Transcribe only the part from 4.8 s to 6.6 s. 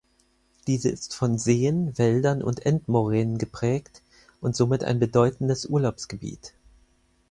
ein bedeutendes Urlaubsgebiet.